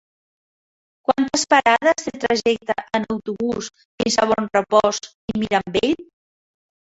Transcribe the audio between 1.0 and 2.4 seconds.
Quantes parades té el